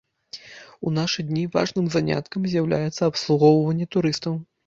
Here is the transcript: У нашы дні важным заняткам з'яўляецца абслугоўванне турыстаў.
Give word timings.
У 0.87 0.93
нашы 0.99 1.25
дні 1.31 1.43
важным 1.57 1.91
заняткам 1.97 2.41
з'яўляецца 2.53 3.01
абслугоўванне 3.11 3.85
турыстаў. 3.97 4.33